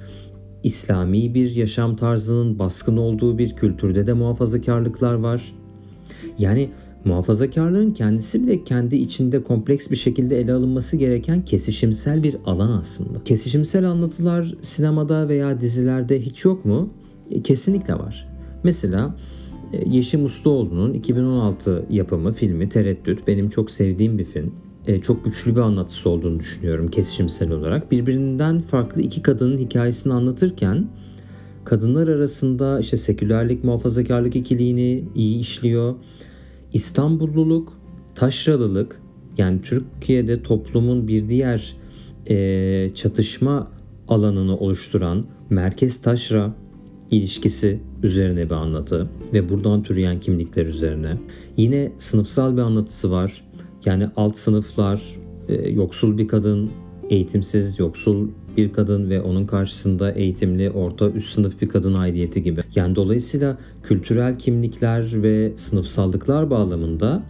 İslami 0.62 1.34
bir 1.34 1.56
yaşam 1.56 1.96
tarzının 1.96 2.58
baskın 2.58 2.96
olduğu 2.96 3.38
bir 3.38 3.50
kültürde 3.56 4.06
de 4.06 4.12
muhafazakarlıklar 4.12 5.14
var. 5.14 5.54
Yani 6.38 6.70
muhafazakarlığın 7.04 7.90
kendisi 7.90 8.42
bile 8.42 8.64
kendi 8.64 8.96
içinde 8.96 9.42
kompleks 9.42 9.90
bir 9.90 9.96
şekilde 9.96 10.40
ele 10.40 10.52
alınması 10.52 10.96
gereken 10.96 11.44
kesişimsel 11.44 12.22
bir 12.22 12.36
alan 12.46 12.78
aslında. 12.78 13.24
Kesişimsel 13.24 13.90
anlatılar 13.90 14.54
sinemada 14.62 15.28
veya 15.28 15.60
dizilerde 15.60 16.20
hiç 16.20 16.44
yok 16.44 16.64
mu? 16.64 16.90
E, 17.30 17.42
kesinlikle 17.42 17.94
var. 17.94 18.28
Mesela 18.64 19.16
Yeşim 19.86 20.24
Ustaoğlu'nun 20.24 20.94
2016 20.94 21.86
yapımı 21.90 22.32
filmi 22.32 22.68
Tereddüt 22.68 23.26
benim 23.26 23.48
çok 23.48 23.70
sevdiğim 23.70 24.18
bir 24.18 24.24
film. 24.24 24.54
E, 24.86 25.00
çok 25.00 25.24
güçlü 25.24 25.56
bir 25.56 25.60
anlatısı 25.60 26.10
olduğunu 26.10 26.40
düşünüyorum 26.40 26.88
kesişimsel 26.88 27.50
olarak. 27.50 27.90
Birbirinden 27.90 28.60
farklı 28.60 29.02
iki 29.02 29.22
kadının 29.22 29.58
hikayesini 29.58 30.12
anlatırken 30.12 30.88
kadınlar 31.64 32.08
arasında 32.08 32.80
işte 32.80 32.96
sekülerlik, 32.96 33.64
muhafazakarlık 33.64 34.36
ikiliğini 34.36 35.04
iyi 35.14 35.38
işliyor. 35.38 35.94
İstanbulluluk, 36.72 37.72
taşralılık 38.14 39.00
yani 39.38 39.62
Türkiye'de 39.62 40.42
toplumun 40.42 41.08
bir 41.08 41.28
diğer 41.28 41.76
e, 42.30 42.90
çatışma 42.94 43.70
alanını 44.08 44.56
oluşturan 44.56 45.26
merkez 45.50 46.02
taşra 46.02 46.54
ilişkisi 47.16 47.80
üzerine 48.02 48.44
bir 48.44 48.54
anlatı 48.54 49.08
ve 49.32 49.48
buradan 49.48 49.82
türeyen 49.82 50.20
kimlikler 50.20 50.66
üzerine. 50.66 51.16
Yine 51.56 51.92
sınıfsal 51.96 52.56
bir 52.56 52.62
anlatısı 52.62 53.10
var. 53.10 53.44
Yani 53.84 54.08
alt 54.16 54.36
sınıflar, 54.36 55.02
e, 55.48 55.70
yoksul 55.70 56.18
bir 56.18 56.28
kadın, 56.28 56.70
eğitimsiz, 57.10 57.78
yoksul 57.78 58.28
bir 58.56 58.72
kadın 58.72 59.10
ve 59.10 59.20
onun 59.20 59.46
karşısında 59.46 60.10
eğitimli, 60.10 60.70
orta 60.70 61.10
üst 61.10 61.34
sınıf 61.34 61.60
bir 61.60 61.68
kadın 61.68 61.94
aidiyeti 61.94 62.42
gibi. 62.42 62.60
Yani 62.74 62.96
dolayısıyla 62.96 63.58
kültürel 63.82 64.38
kimlikler 64.38 65.22
ve 65.22 65.52
sınıfsallıklar 65.56 66.50
bağlamında 66.50 67.22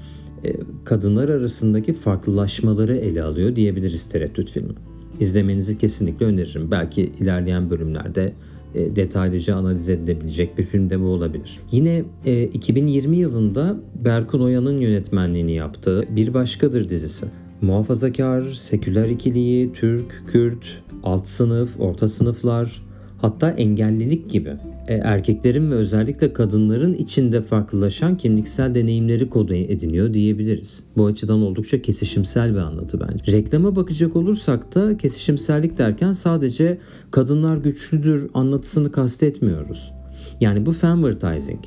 e, 0.44 0.52
kadınlar 0.84 1.28
arasındaki 1.28 1.92
farklılaşmaları 1.92 2.96
ele 2.96 3.22
alıyor 3.22 3.56
diyebiliriz 3.56 4.08
Tereddüt 4.08 4.50
filmi. 4.50 4.72
İzlemenizi 5.20 5.78
kesinlikle 5.78 6.26
öneririm. 6.26 6.70
Belki 6.70 7.12
ilerleyen 7.20 7.70
bölümlerde 7.70 8.32
e, 8.74 8.96
detaylıca 8.96 9.56
analiz 9.56 9.88
edilebilecek 9.88 10.58
bir 10.58 10.62
film 10.62 10.90
de 10.90 11.00
bu 11.00 11.04
olabilir. 11.04 11.58
Yine 11.70 12.04
e, 12.24 12.44
2020 12.44 13.16
yılında 13.16 13.76
Berkun 14.04 14.40
Oya'nın 14.40 14.80
yönetmenliğini 14.80 15.52
yaptığı 15.52 16.04
Bir 16.16 16.34
Başkadır 16.34 16.88
dizisi. 16.88 17.26
Muhafazakar, 17.60 18.42
seküler 18.42 19.08
ikiliği, 19.08 19.72
Türk, 19.72 20.22
Kürt, 20.28 20.82
alt 21.02 21.26
sınıf, 21.26 21.80
orta 21.80 22.08
sınıflar, 22.08 22.82
hatta 23.24 23.50
engellilik 23.50 24.30
gibi 24.30 24.56
e, 24.88 24.94
erkeklerin 24.94 25.70
ve 25.70 25.74
özellikle 25.74 26.32
kadınların 26.32 26.94
içinde 26.94 27.40
farklılaşan 27.40 28.16
kimliksel 28.16 28.74
deneyimleri 28.74 29.30
kodu 29.30 29.54
ediniyor 29.54 30.14
diyebiliriz. 30.14 30.84
Bu 30.96 31.06
açıdan 31.06 31.42
oldukça 31.42 31.82
kesişimsel 31.82 32.52
bir 32.54 32.58
anlatı 32.58 33.00
bence. 33.00 33.32
Reklama 33.32 33.76
bakacak 33.76 34.16
olursak 34.16 34.74
da 34.74 34.96
kesişimsellik 34.96 35.78
derken 35.78 36.12
sadece 36.12 36.78
kadınlar 37.10 37.56
güçlüdür 37.56 38.30
anlatısını 38.34 38.92
kastetmiyoruz. 38.92 39.92
Yani 40.40 40.66
bu 40.66 40.72
fanvertising. 40.72 41.60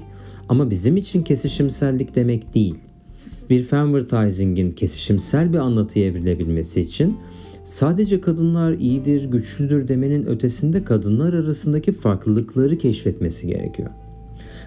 Ama 0.49 0.69
bizim 0.69 0.97
için 0.97 1.23
kesişimsellik 1.23 2.15
demek 2.15 2.53
değil. 2.53 2.75
Bir 3.49 3.63
fanvertising'in 3.63 4.71
kesişimsel 4.71 5.53
bir 5.53 5.57
anlatıya 5.57 6.05
evrilebilmesi 6.05 6.81
için 6.81 7.17
Sadece 7.67 8.21
kadınlar 8.21 8.73
iyidir, 8.73 9.23
güçlüdür 9.23 9.87
demenin 9.87 10.25
ötesinde 10.25 10.83
kadınlar 10.83 11.33
arasındaki 11.33 11.91
farklılıkları 11.91 12.77
keşfetmesi 12.77 13.47
gerekiyor. 13.47 13.89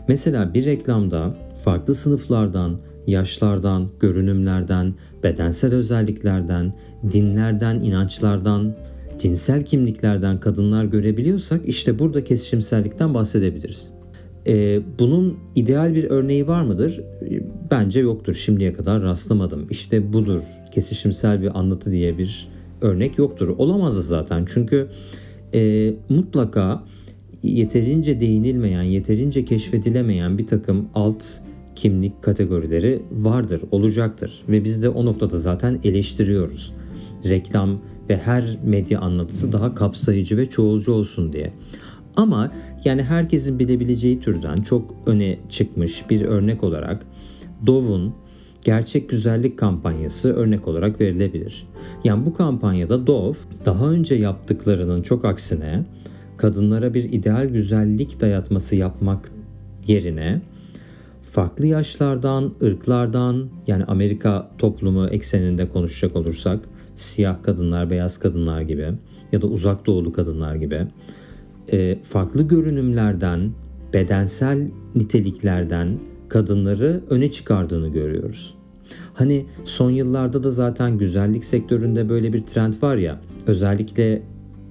Mesela 0.08 0.54
bir 0.54 0.66
reklamda 0.66 1.34
farklı 1.64 1.94
sınıflardan, 1.94 2.78
yaşlardan, 3.06 3.88
görünümlerden, 4.00 4.94
bedensel 5.24 5.74
özelliklerden, 5.74 6.72
dinlerden, 7.12 7.76
inançlardan, 7.76 8.76
cinsel 9.18 9.64
kimliklerden 9.64 10.40
kadınlar 10.40 10.84
görebiliyorsak 10.84 11.60
işte 11.68 11.98
burada 11.98 12.24
kesişimsellikten 12.24 13.14
bahsedebiliriz. 13.14 13.92
Ee, 14.46 14.80
bunun 14.98 15.38
ideal 15.54 15.94
bir 15.94 16.04
örneği 16.04 16.46
var 16.46 16.62
mıdır? 16.62 17.00
Bence 17.70 18.00
yoktur. 18.00 18.34
Şimdiye 18.34 18.72
kadar 18.72 19.02
rastlamadım. 19.02 19.66
İşte 19.70 20.12
budur. 20.12 20.40
Kesişimsel 20.72 21.42
bir 21.42 21.58
anlatı 21.58 21.90
diye 21.90 22.18
bir 22.18 22.59
örnek 22.82 23.18
yoktur. 23.18 23.48
Olamazdı 23.48 24.02
zaten 24.02 24.44
çünkü 24.48 24.88
e, 25.54 25.92
mutlaka 26.08 26.84
yeterince 27.42 28.20
değinilmeyen, 28.20 28.82
yeterince 28.82 29.44
keşfedilemeyen 29.44 30.38
bir 30.38 30.46
takım 30.46 30.88
alt 30.94 31.24
kimlik 31.76 32.22
kategorileri 32.22 33.02
vardır, 33.12 33.62
olacaktır 33.70 34.44
ve 34.48 34.64
biz 34.64 34.82
de 34.82 34.88
o 34.88 35.04
noktada 35.04 35.36
zaten 35.36 35.80
eleştiriyoruz. 35.84 36.72
Reklam 37.28 37.80
ve 38.08 38.16
her 38.16 38.58
medya 38.64 39.00
anlatısı 39.00 39.52
daha 39.52 39.74
kapsayıcı 39.74 40.36
ve 40.36 40.46
çoğulcu 40.46 40.92
olsun 40.92 41.32
diye. 41.32 41.52
Ama 42.16 42.52
yani 42.84 43.02
herkesin 43.02 43.58
bilebileceği 43.58 44.20
türden 44.20 44.62
çok 44.62 44.94
öne 45.06 45.38
çıkmış 45.48 46.10
bir 46.10 46.22
örnek 46.22 46.64
olarak 46.64 47.06
Dove'un 47.66 48.14
gerçek 48.64 49.08
güzellik 49.08 49.58
kampanyası 49.58 50.34
örnek 50.34 50.68
olarak 50.68 51.00
verilebilir. 51.00 51.66
Yani 52.04 52.26
bu 52.26 52.34
kampanyada 52.34 53.06
Dove 53.06 53.36
daha 53.64 53.90
önce 53.90 54.14
yaptıklarının 54.14 55.02
çok 55.02 55.24
aksine 55.24 55.84
kadınlara 56.36 56.94
bir 56.94 57.12
ideal 57.12 57.46
güzellik 57.46 58.20
dayatması 58.20 58.76
yapmak 58.76 59.32
yerine 59.86 60.40
farklı 61.22 61.66
yaşlardan, 61.66 62.54
ırklardan 62.62 63.48
yani 63.66 63.84
Amerika 63.84 64.50
toplumu 64.58 65.06
ekseninde 65.06 65.68
konuşacak 65.68 66.16
olursak 66.16 66.68
siyah 66.94 67.42
kadınlar, 67.42 67.90
beyaz 67.90 68.18
kadınlar 68.18 68.60
gibi 68.60 68.92
ya 69.32 69.42
da 69.42 69.46
uzak 69.46 69.86
doğulu 69.86 70.12
kadınlar 70.12 70.54
gibi 70.54 70.86
e, 71.72 72.02
farklı 72.02 72.42
görünümlerden, 72.42 73.52
bedensel 73.94 74.70
niteliklerden 74.94 75.98
kadınları 76.30 77.00
öne 77.10 77.30
çıkardığını 77.30 77.88
görüyoruz. 77.88 78.54
Hani 79.14 79.46
son 79.64 79.90
yıllarda 79.90 80.42
da 80.42 80.50
zaten 80.50 80.98
güzellik 80.98 81.44
sektöründe 81.44 82.08
böyle 82.08 82.32
bir 82.32 82.40
trend 82.40 82.74
var 82.82 82.96
ya 82.96 83.20
özellikle 83.46 84.22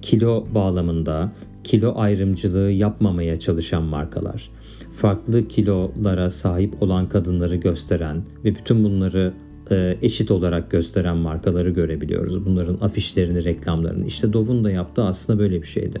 kilo 0.02 0.46
bağlamında 0.54 1.32
kilo 1.64 1.92
ayrımcılığı 1.96 2.70
yapmamaya 2.70 3.38
çalışan 3.38 3.82
markalar. 3.82 4.50
Farklı 4.94 5.48
kilolara 5.48 6.30
sahip 6.30 6.82
olan 6.82 7.08
kadınları 7.08 7.56
gösteren 7.56 8.22
ve 8.44 8.54
bütün 8.54 8.84
bunları 8.84 9.32
e, 9.70 9.98
eşit 10.02 10.30
olarak 10.30 10.70
gösteren 10.70 11.16
markaları 11.16 11.70
görebiliyoruz. 11.70 12.46
Bunların 12.46 12.78
afişlerini, 12.80 13.44
reklamlarını. 13.44 14.06
İşte 14.06 14.32
Dove'un 14.32 14.64
da 14.64 14.70
yaptığı 14.70 15.04
aslında 15.04 15.38
böyle 15.38 15.62
bir 15.62 15.66
şeydi. 15.66 16.00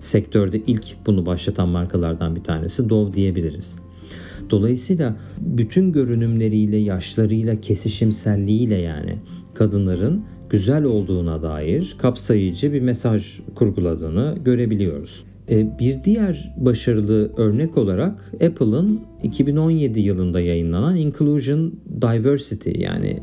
Sektörde 0.00 0.58
ilk 0.66 1.06
bunu 1.06 1.26
başlatan 1.26 1.68
markalardan 1.68 2.36
bir 2.36 2.44
tanesi 2.44 2.88
Dove 2.88 3.12
diyebiliriz. 3.12 3.87
Dolayısıyla 4.50 5.16
bütün 5.40 5.92
görünümleriyle, 5.92 6.76
yaşlarıyla, 6.76 7.60
kesişimselliğiyle 7.60 8.76
yani 8.76 9.14
kadınların 9.54 10.24
güzel 10.50 10.84
olduğuna 10.84 11.42
dair 11.42 11.96
kapsayıcı 11.98 12.72
bir 12.72 12.80
mesaj 12.80 13.40
kurguladığını 13.54 14.38
görebiliyoruz. 14.44 15.24
E, 15.50 15.78
bir 15.78 16.04
diğer 16.04 16.54
başarılı 16.56 17.32
örnek 17.36 17.78
olarak 17.78 18.32
Apple'ın 18.34 19.00
2017 19.22 20.00
yılında 20.00 20.40
yayınlanan 20.40 20.96
Inclusion 20.96 21.74
Diversity 22.02 22.70
yani 22.82 23.22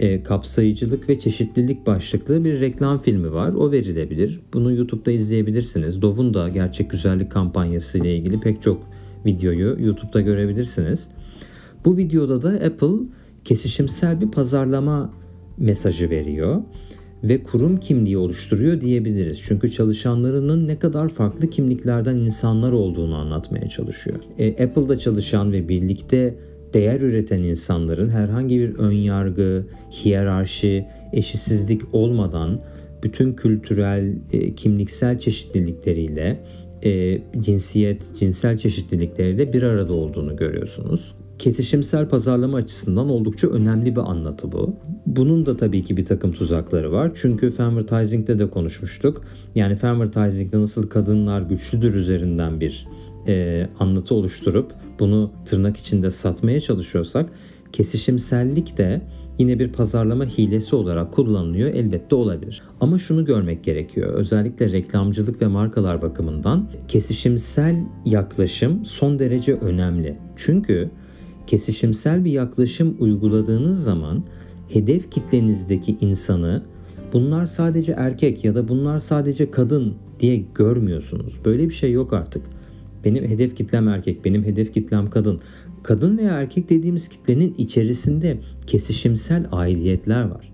e, 0.00 0.22
kapsayıcılık 0.22 1.08
ve 1.08 1.18
çeşitlilik 1.18 1.86
başlıklı 1.86 2.44
bir 2.44 2.60
reklam 2.60 2.98
filmi 2.98 3.32
var. 3.32 3.52
O 3.52 3.72
verilebilir. 3.72 4.40
Bunu 4.52 4.72
YouTube'da 4.72 5.10
izleyebilirsiniz. 5.10 6.02
Dove'un 6.02 6.34
da 6.34 6.48
gerçek 6.48 6.90
güzellik 6.90 7.32
kampanyası 7.32 7.98
ile 7.98 8.16
ilgili 8.16 8.40
pek 8.40 8.62
çok 8.62 8.82
videoyu 9.26 9.76
YouTube'da 9.80 10.20
görebilirsiniz. 10.20 11.10
Bu 11.84 11.96
videoda 11.96 12.42
da 12.42 12.48
Apple 12.48 13.06
kesişimsel 13.44 14.20
bir 14.20 14.30
pazarlama 14.30 15.12
mesajı 15.58 16.10
veriyor 16.10 16.62
ve 17.24 17.42
kurum 17.42 17.80
kimliği 17.80 18.18
oluşturuyor 18.18 18.80
diyebiliriz. 18.80 19.40
Çünkü 19.42 19.70
çalışanlarının 19.70 20.68
ne 20.68 20.78
kadar 20.78 21.08
farklı 21.08 21.50
kimliklerden 21.50 22.16
insanlar 22.16 22.72
olduğunu 22.72 23.16
anlatmaya 23.16 23.68
çalışıyor. 23.68 24.16
E, 24.38 24.64
Apple'da 24.64 24.96
çalışan 24.96 25.52
ve 25.52 25.68
birlikte 25.68 26.34
değer 26.74 27.00
üreten 27.00 27.42
insanların 27.42 28.10
herhangi 28.10 28.58
bir 28.58 28.74
ön 28.74 28.92
yargı, 28.92 29.66
hiyerarşi, 29.90 30.86
eşitsizlik 31.12 31.94
olmadan 31.94 32.58
bütün 33.02 33.32
kültürel, 33.32 34.14
e, 34.32 34.54
kimliksel 34.54 35.18
çeşitlilikleriyle 35.18 36.40
e, 36.84 37.22
cinsiyet, 37.38 38.12
cinsel 38.16 38.58
çeşitlilikleriyle 38.58 39.52
bir 39.52 39.62
arada 39.62 39.92
olduğunu 39.92 40.36
görüyorsunuz. 40.36 41.14
Kesişimsel 41.38 42.08
pazarlama 42.08 42.56
açısından 42.56 43.08
oldukça 43.08 43.48
önemli 43.48 43.96
bir 43.96 44.00
anlatı 44.00 44.52
bu. 44.52 44.76
Bunun 45.06 45.46
da 45.46 45.56
tabii 45.56 45.82
ki 45.82 45.96
bir 45.96 46.04
takım 46.04 46.32
tuzakları 46.32 46.92
var. 46.92 47.12
Çünkü 47.14 47.50
Fanvertising'de 47.50 48.38
de 48.38 48.50
konuşmuştuk. 48.50 49.24
Yani 49.54 49.76
Fanvertising'de 49.76 50.60
nasıl 50.60 50.88
kadınlar 50.88 51.42
güçlüdür 51.42 51.94
üzerinden 51.94 52.60
bir 52.60 52.86
e, 53.28 53.66
anlatı 53.78 54.14
oluşturup 54.14 54.72
bunu 54.98 55.32
tırnak 55.44 55.76
içinde 55.76 56.10
satmaya 56.10 56.60
çalışıyorsak 56.60 57.30
kesişimsellik 57.72 58.78
de 58.78 59.00
yine 59.38 59.58
bir 59.58 59.68
pazarlama 59.68 60.24
hilesi 60.24 60.76
olarak 60.76 61.12
kullanılıyor 61.12 61.74
elbette 61.74 62.14
olabilir. 62.14 62.62
Ama 62.80 62.98
şunu 62.98 63.24
görmek 63.24 63.64
gerekiyor. 63.64 64.14
Özellikle 64.14 64.72
reklamcılık 64.72 65.42
ve 65.42 65.46
markalar 65.46 66.02
bakımından 66.02 66.68
kesişimsel 66.88 67.76
yaklaşım 68.04 68.84
son 68.84 69.18
derece 69.18 69.54
önemli. 69.54 70.18
Çünkü 70.36 70.90
kesişimsel 71.46 72.24
bir 72.24 72.32
yaklaşım 72.32 72.96
uyguladığınız 72.98 73.84
zaman 73.84 74.24
hedef 74.68 75.10
kitlenizdeki 75.10 75.96
insanı 76.00 76.62
bunlar 77.12 77.46
sadece 77.46 77.92
erkek 77.92 78.44
ya 78.44 78.54
da 78.54 78.68
bunlar 78.68 78.98
sadece 78.98 79.50
kadın 79.50 79.94
diye 80.20 80.44
görmüyorsunuz. 80.54 81.34
Böyle 81.44 81.68
bir 81.68 81.74
şey 81.74 81.92
yok 81.92 82.12
artık. 82.12 82.42
Benim 83.04 83.24
hedef 83.24 83.56
kitlem 83.56 83.88
erkek, 83.88 84.24
benim 84.24 84.44
hedef 84.44 84.74
kitlem 84.74 85.10
kadın. 85.10 85.40
Kadın 85.82 86.18
veya 86.18 86.32
erkek 86.32 86.70
dediğimiz 86.70 87.08
kitlenin 87.08 87.54
içerisinde 87.58 88.38
kesişimsel 88.66 89.46
aidiyetler 89.52 90.22
var. 90.22 90.52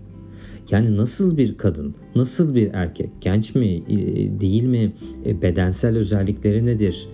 Yani 0.71 0.97
nasıl 0.97 1.37
bir 1.37 1.57
kadın, 1.57 1.95
nasıl 2.15 2.55
bir 2.55 2.69
erkek, 2.73 3.09
genç 3.21 3.55
mi, 3.55 3.83
e, 3.89 3.95
değil 4.41 4.63
mi, 4.63 4.93
e, 5.25 5.41
bedensel 5.41 5.97
özellikleri 5.97 6.65
nedir, 6.65 7.07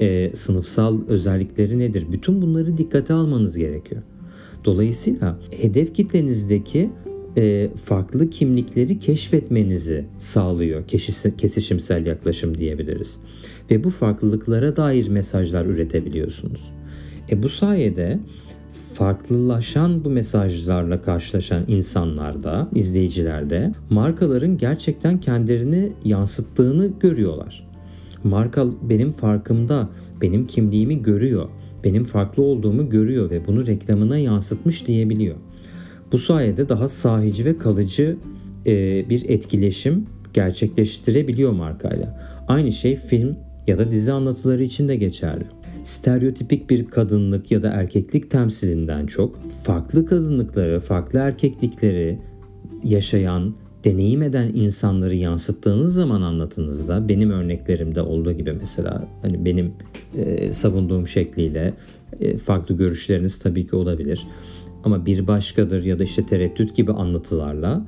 e, 0.00 0.30
sınıfsal 0.34 0.98
özellikleri 1.08 1.78
nedir? 1.78 2.06
Bütün 2.12 2.42
bunları 2.42 2.78
dikkate 2.78 3.14
almanız 3.14 3.58
gerekiyor. 3.58 4.02
Dolayısıyla 4.64 5.38
hedef 5.60 5.94
kitlenizdeki 5.94 6.90
farklı 7.84 8.30
kimlikleri 8.30 8.98
keşfetmenizi 8.98 10.04
sağlıyor 10.18 10.88
kesişimsel 11.38 12.06
yaklaşım 12.06 12.58
diyebiliriz. 12.58 13.20
Ve 13.70 13.84
bu 13.84 13.90
farklılıklara 13.90 14.76
dair 14.76 15.08
mesajlar 15.08 15.64
üretebiliyorsunuz. 15.64 16.72
E 17.30 17.42
bu 17.42 17.48
sayede 17.48 18.18
farklılaşan 18.94 20.04
bu 20.04 20.10
mesajlarla 20.10 21.02
karşılaşan 21.02 21.64
insanlarda, 21.68 22.68
izleyicilerde 22.74 23.72
markaların 23.90 24.58
gerçekten 24.58 25.20
kendilerini 25.20 25.92
yansıttığını 26.04 26.92
görüyorlar. 27.00 27.66
Marka 28.24 28.66
benim 28.82 29.12
farkımda, 29.12 29.88
benim 30.22 30.46
kimliğimi 30.46 31.02
görüyor, 31.02 31.48
benim 31.84 32.04
farklı 32.04 32.42
olduğumu 32.42 32.90
görüyor 32.90 33.30
ve 33.30 33.46
bunu 33.46 33.66
reklamına 33.66 34.18
yansıtmış 34.18 34.86
diyebiliyor. 34.86 35.36
Bu 36.12 36.18
sayede 36.18 36.68
daha 36.68 36.88
sahici 36.88 37.44
ve 37.44 37.58
kalıcı 37.58 38.16
e, 38.66 39.04
bir 39.10 39.28
etkileşim 39.28 40.06
gerçekleştirebiliyor 40.32 41.52
markayla. 41.52 42.20
Aynı 42.48 42.72
şey 42.72 42.96
film 42.96 43.36
ya 43.66 43.78
da 43.78 43.90
dizi 43.90 44.12
anlatıları 44.12 44.62
için 44.62 44.88
de 44.88 44.96
geçerli 44.96 45.44
stereotipik 45.86 46.70
bir 46.70 46.86
kadınlık 46.86 47.50
ya 47.50 47.62
da 47.62 47.68
erkeklik 47.68 48.30
temsilinden 48.30 49.06
çok 49.06 49.50
farklı 49.64 50.06
kadınlıkları, 50.06 50.80
farklı 50.80 51.18
erkeklikleri 51.18 52.18
yaşayan, 52.84 53.54
deneyim 53.84 54.22
eden 54.22 54.50
insanları 54.54 55.14
yansıttığınız 55.14 55.94
zaman 55.94 56.22
anlatınızda 56.22 57.08
benim 57.08 57.30
örneklerimde 57.30 58.02
olduğu 58.02 58.32
gibi 58.32 58.52
mesela 58.52 59.08
hani 59.22 59.44
benim 59.44 59.72
e, 60.16 60.52
savunduğum 60.52 61.08
şekliyle 61.08 61.74
e, 62.20 62.38
farklı 62.38 62.76
görüşleriniz 62.76 63.38
tabii 63.38 63.66
ki 63.66 63.76
olabilir. 63.76 64.26
Ama 64.84 65.06
bir 65.06 65.26
başkadır 65.26 65.84
ya 65.84 65.98
da 65.98 66.04
işte 66.04 66.26
tereddüt 66.26 66.76
gibi 66.76 66.92
anlatılarla 66.92 67.86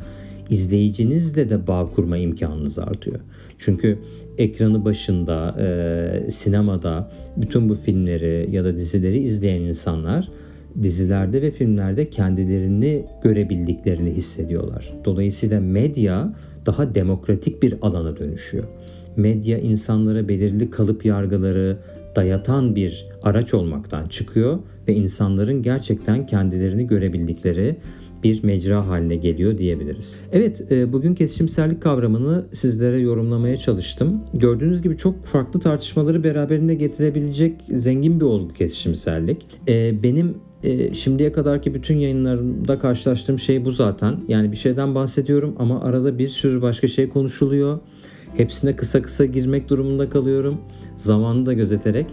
izleyicinizle 0.51 1.51
de 1.51 1.67
bağ 1.67 1.91
kurma 1.91 2.17
imkanınız 2.17 2.79
artıyor. 2.79 3.21
Çünkü 3.59 3.99
ekranı 4.39 4.85
başında, 4.85 5.57
e, 5.61 6.31
sinemada 6.31 7.11
bütün 7.37 7.69
bu 7.69 7.75
filmleri 7.75 8.49
ya 8.51 8.65
da 8.65 8.77
dizileri 8.77 9.19
izleyen 9.19 9.61
insanlar 9.61 10.29
dizilerde 10.83 11.43
ve 11.43 11.51
filmlerde 11.51 12.11
kendilerini 12.11 13.05
görebildiklerini 13.23 14.11
hissediyorlar. 14.11 14.95
Dolayısıyla 15.05 15.61
medya 15.61 16.35
daha 16.67 16.95
demokratik 16.95 17.63
bir 17.63 17.75
alana 17.83 18.17
dönüşüyor. 18.17 18.65
Medya 19.17 19.59
insanlara 19.59 20.29
belirli 20.29 20.71
kalıp 20.71 21.05
yargıları 21.05 21.79
dayatan 22.17 22.77
bir 22.77 23.07
araç 23.23 23.55
olmaktan 23.55 24.09
çıkıyor 24.09 24.59
ve 24.89 24.95
insanların 24.95 25.63
gerçekten 25.63 26.27
kendilerini 26.27 26.87
görebildikleri 26.87 27.77
bir 28.23 28.45
mecra 28.45 28.87
haline 28.87 29.17
geliyor 29.17 29.59
diyebiliriz. 29.59 30.17
Evet 30.33 30.73
e, 30.73 30.93
bugün 30.93 31.15
kesişimsellik 31.15 31.83
kavramını 31.83 32.47
sizlere 32.53 33.01
yorumlamaya 33.01 33.57
çalıştım. 33.57 34.21
Gördüğünüz 34.35 34.83
gibi 34.83 34.97
çok 34.97 35.25
farklı 35.25 35.61
tartışmaları 35.61 36.25
beraberinde 36.25 36.75
getirebilecek 36.75 37.55
zengin 37.69 38.21
bir 38.21 38.25
olgu 38.25 38.53
kesişimsellik. 38.53 39.47
E, 39.69 40.03
benim 40.03 40.35
e, 40.63 40.95
şimdiye 40.95 41.33
kadarki 41.33 41.75
bütün 41.75 41.97
yayınlarımda 41.97 42.79
karşılaştığım 42.79 43.39
şey 43.39 43.65
bu 43.65 43.71
zaten. 43.71 44.21
Yani 44.29 44.53
bir 44.53 44.57
şeyden 44.57 44.95
bahsediyorum 44.95 45.55
ama 45.59 45.81
arada 45.81 46.19
bir 46.19 46.27
sürü 46.27 46.63
başka 46.63 46.87
şey 46.87 47.09
konuşuluyor. 47.09 47.79
Hepsine 48.37 48.77
kısa 48.77 49.03
kısa 49.03 49.25
girmek 49.25 49.71
durumunda 49.71 50.09
kalıyorum. 50.09 50.59
Zamanı 50.97 51.47
da 51.47 51.53
gözeterek. 51.53 52.07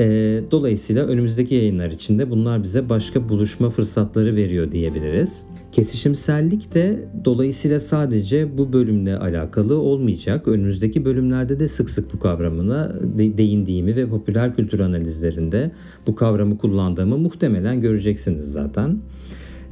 E, 0.00 0.04
dolayısıyla 0.50 1.06
önümüzdeki 1.06 1.54
yayınlar 1.54 1.90
içinde 1.90 2.30
bunlar 2.30 2.62
bize 2.62 2.88
başka 2.88 3.28
buluşma 3.28 3.70
fırsatları 3.70 4.36
veriyor 4.36 4.72
diyebiliriz. 4.72 5.46
Kesişimsellik 5.72 6.74
de 6.74 7.08
dolayısıyla 7.24 7.80
sadece 7.80 8.58
bu 8.58 8.72
bölümle 8.72 9.16
alakalı 9.16 9.78
olmayacak. 9.78 10.48
Önümüzdeki 10.48 11.04
bölümlerde 11.04 11.60
de 11.60 11.68
sık 11.68 11.90
sık 11.90 12.14
bu 12.14 12.18
kavramına 12.18 12.94
de- 13.18 13.38
değindiğimi 13.38 13.96
ve 13.96 14.08
popüler 14.08 14.56
kültür 14.56 14.80
analizlerinde 14.80 15.70
bu 16.06 16.14
kavramı 16.14 16.58
kullandığımı 16.58 17.18
muhtemelen 17.18 17.80
göreceksiniz 17.80 18.52
zaten. 18.52 18.98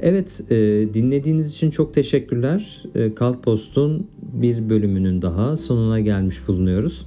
Evet, 0.01 0.41
e, 0.49 0.55
dinlediğiniz 0.93 1.51
için 1.51 1.69
çok 1.69 1.93
teşekkürler. 1.93 2.83
E, 2.95 3.13
Kalk 3.15 3.43
Post'un 3.43 4.07
bir 4.33 4.69
bölümünün 4.69 5.21
daha 5.21 5.57
sonuna 5.57 5.99
gelmiş 5.99 6.47
bulunuyoruz. 6.47 7.05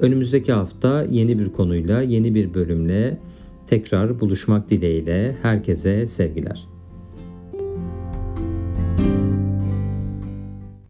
Önümüzdeki 0.00 0.52
hafta 0.52 1.02
yeni 1.02 1.38
bir 1.38 1.52
konuyla, 1.52 2.02
yeni 2.02 2.34
bir 2.34 2.54
bölümle 2.54 3.18
tekrar 3.66 4.20
buluşmak 4.20 4.70
dileğiyle 4.70 5.36
herkese 5.42 6.06
sevgiler. 6.06 6.77